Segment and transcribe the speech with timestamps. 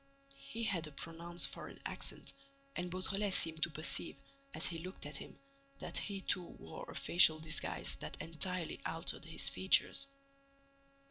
[0.49, 2.33] He had a pronounced foreign accent
[2.75, 4.19] and Beautrelet seemed to perceive,
[4.51, 5.37] as he looked at him,
[5.77, 10.07] that he too wore a facial disguise that entirely altered his features.